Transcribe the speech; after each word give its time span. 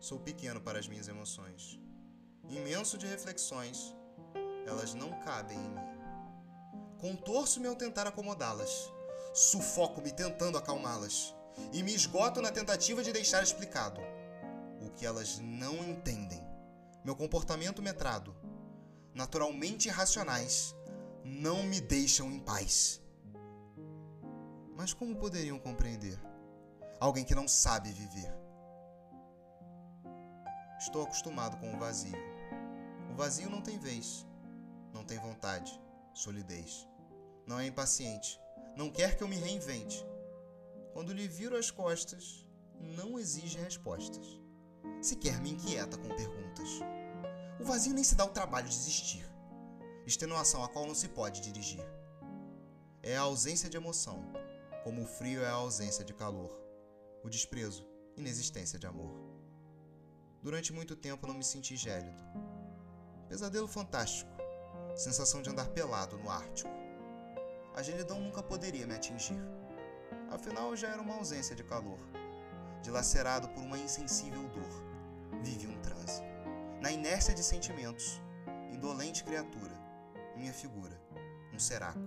Sou 0.00 0.18
pequeno 0.20 0.60
para 0.60 0.78
as 0.78 0.86
minhas 0.86 1.08
emoções. 1.08 1.80
Imenso 2.48 2.96
de 2.96 3.06
reflexões, 3.06 3.94
elas 4.64 4.94
não 4.94 5.10
cabem 5.20 5.58
em 5.58 5.68
mim. 5.70 5.98
Contorço-me 6.98 7.66
ao 7.66 7.74
tentar 7.74 8.06
acomodá-las. 8.06 8.92
Sufoco-me 9.34 10.12
tentando 10.12 10.56
acalmá-las. 10.56 11.34
E 11.72 11.82
me 11.82 11.92
esgoto 11.92 12.40
na 12.40 12.52
tentativa 12.52 13.02
de 13.02 13.12
deixar 13.12 13.42
explicado 13.42 14.00
o 14.80 14.90
que 14.90 15.04
elas 15.04 15.38
não 15.40 15.74
entendem. 15.84 16.46
Meu 17.04 17.16
comportamento 17.16 17.82
metrado, 17.82 18.36
naturalmente 19.12 19.88
irracionais, 19.88 20.76
não 21.24 21.64
me 21.64 21.80
deixam 21.80 22.30
em 22.30 22.38
paz. 22.38 23.02
Mas 24.76 24.92
como 24.92 25.16
poderiam 25.16 25.58
compreender? 25.58 26.18
Alguém 27.00 27.24
que 27.24 27.34
não 27.34 27.48
sabe 27.48 27.90
viver. 27.90 28.37
Estou 30.78 31.02
acostumado 31.02 31.56
com 31.58 31.74
o 31.74 31.78
vazio. 31.78 32.16
O 33.10 33.16
vazio 33.16 33.50
não 33.50 33.60
tem 33.60 33.80
vez, 33.80 34.24
não 34.92 35.04
tem 35.04 35.18
vontade, 35.18 35.72
solidez. 36.14 36.86
Não 37.44 37.58
é 37.58 37.66
impaciente, 37.66 38.40
não 38.76 38.88
quer 38.88 39.16
que 39.16 39.22
eu 39.24 39.28
me 39.28 39.34
reinvente. 39.34 40.06
Quando 40.92 41.12
lhe 41.12 41.26
viro 41.26 41.56
as 41.56 41.68
costas, 41.68 42.46
não 42.80 43.18
exige 43.18 43.58
respostas. 43.58 44.38
Sequer 45.02 45.40
me 45.40 45.50
inquieta 45.50 45.98
com 45.98 46.14
perguntas. 46.14 46.68
O 47.60 47.64
vazio 47.64 47.92
nem 47.92 48.04
se 48.04 48.14
dá 48.14 48.24
o 48.24 48.30
trabalho 48.30 48.68
de 48.68 48.74
existir, 48.76 49.28
extenuação 50.06 50.62
a 50.62 50.68
qual 50.68 50.86
não 50.86 50.94
se 50.94 51.08
pode 51.08 51.40
dirigir. 51.40 51.84
É 53.02 53.16
a 53.16 53.22
ausência 53.22 53.68
de 53.68 53.76
emoção, 53.76 54.22
como 54.84 55.02
o 55.02 55.06
frio 55.06 55.42
é 55.42 55.48
a 55.48 55.54
ausência 55.54 56.04
de 56.04 56.14
calor, 56.14 56.56
o 57.24 57.28
desprezo, 57.28 57.84
inexistência 58.16 58.78
de 58.78 58.86
amor. 58.86 59.37
Durante 60.42 60.72
muito 60.72 60.94
tempo 60.94 61.26
não 61.26 61.34
me 61.34 61.42
senti 61.42 61.76
gélido. 61.76 62.22
Pesadelo 63.28 63.66
fantástico, 63.66 64.30
sensação 64.94 65.42
de 65.42 65.50
andar 65.50 65.68
pelado 65.68 66.16
no 66.16 66.30
Ártico. 66.30 66.70
A 67.74 67.82
gelidão 67.82 68.20
nunca 68.20 68.42
poderia 68.42 68.86
me 68.86 68.94
atingir. 68.94 69.40
Afinal, 70.30 70.76
já 70.76 70.88
era 70.88 71.02
uma 71.02 71.16
ausência 71.16 71.56
de 71.56 71.64
calor, 71.64 71.98
dilacerado 72.82 73.48
por 73.48 73.62
uma 73.62 73.78
insensível 73.78 74.48
dor. 74.48 75.42
Vivi 75.42 75.66
um 75.66 75.80
transe. 75.80 76.22
Na 76.80 76.92
inércia 76.92 77.34
de 77.34 77.42
sentimentos, 77.42 78.20
indolente 78.72 79.24
criatura, 79.24 79.74
minha 80.36 80.52
figura, 80.52 81.00
um 81.52 81.58
seraco. 81.58 81.98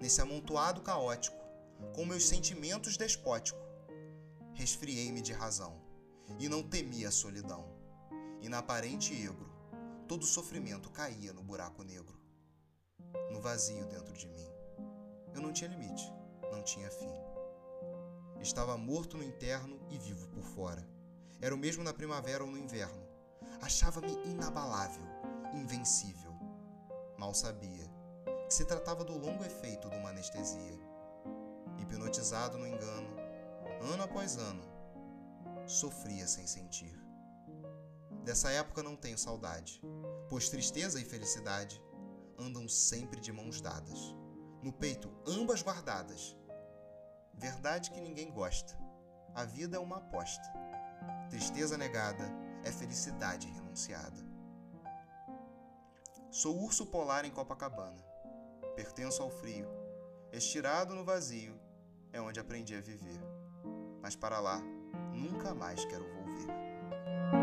Nesse 0.00 0.20
amontoado 0.20 0.82
caótico, 0.82 1.36
com 1.94 2.04
meus 2.04 2.26
sentimentos 2.26 2.96
despótico, 2.96 3.60
resfriei-me 4.52 5.22
de 5.22 5.32
razão 5.32 5.81
e 6.38 6.48
não 6.48 6.62
temia 6.62 7.08
a 7.08 7.12
solidão. 7.12 7.64
E 8.40 8.48
na 8.48 8.58
aparente 8.58 9.14
egro, 9.14 9.50
todo 10.08 10.26
sofrimento 10.26 10.90
caía 10.90 11.32
no 11.32 11.42
buraco 11.42 11.82
negro, 11.82 12.20
no 13.30 13.40
vazio 13.40 13.86
dentro 13.86 14.12
de 14.12 14.26
mim. 14.26 14.48
Eu 15.34 15.40
não 15.40 15.52
tinha 15.52 15.70
limite, 15.70 16.12
não 16.50 16.62
tinha 16.62 16.90
fim. 16.90 17.12
Estava 18.40 18.76
morto 18.76 19.16
no 19.16 19.22
interno 19.22 19.80
e 19.88 19.98
vivo 19.98 20.26
por 20.28 20.42
fora. 20.42 20.86
Era 21.40 21.54
o 21.54 21.58
mesmo 21.58 21.84
na 21.84 21.94
primavera 21.94 22.44
ou 22.44 22.50
no 22.50 22.58
inverno. 22.58 23.06
Achava-me 23.60 24.12
inabalável, 24.24 25.04
invencível. 25.54 26.32
Mal 27.16 27.32
sabia 27.34 27.88
que 28.46 28.52
se 28.52 28.64
tratava 28.64 29.04
do 29.04 29.16
longo 29.16 29.44
efeito 29.44 29.88
de 29.88 29.96
uma 29.96 30.10
anestesia. 30.10 30.78
Hipnotizado 31.78 32.58
no 32.58 32.66
engano, 32.66 33.16
ano 33.80 34.02
após 34.02 34.36
ano, 34.36 34.62
sofria 35.66 36.26
sem 36.26 36.46
sentir. 36.46 36.98
Dessa 38.24 38.50
época 38.50 38.82
não 38.82 38.96
tenho 38.96 39.18
saudade, 39.18 39.80
pois 40.28 40.48
tristeza 40.48 41.00
e 41.00 41.04
felicidade 41.04 41.82
andam 42.38 42.68
sempre 42.68 43.20
de 43.20 43.32
mãos 43.32 43.60
dadas, 43.60 44.14
no 44.62 44.72
peito 44.72 45.10
ambas 45.26 45.62
guardadas. 45.62 46.36
Verdade 47.34 47.90
que 47.90 48.00
ninguém 48.00 48.30
gosta. 48.30 48.78
A 49.34 49.44
vida 49.44 49.76
é 49.76 49.80
uma 49.80 49.96
aposta. 49.96 50.44
Tristeza 51.30 51.76
negada 51.76 52.24
é 52.62 52.70
felicidade 52.70 53.48
renunciada. 53.48 54.22
Sou 56.30 56.62
urso 56.62 56.86
polar 56.86 57.24
em 57.24 57.30
Copacabana. 57.30 58.02
Pertenço 58.76 59.22
ao 59.22 59.30
frio. 59.30 59.68
Estirado 60.30 60.94
no 60.94 61.04
vazio 61.04 61.58
é 62.12 62.20
onde 62.20 62.38
aprendi 62.38 62.74
a 62.74 62.80
viver. 62.80 63.20
Mas 64.00 64.14
para 64.16 64.40
lá, 64.40 64.62
nunca 65.12 65.54
mais 65.54 65.84
quero 65.84 66.04
volver. 66.04 67.41